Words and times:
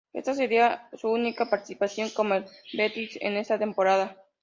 Esta 0.13 0.33
sería 0.33 0.89
su 0.93 1.11
única 1.11 1.47
participación 1.47 2.09
con 2.09 2.31
el 2.33 2.45
Betis 2.75 3.19
en 3.21 3.37
esa 3.37 3.59
temporada. 3.59 4.17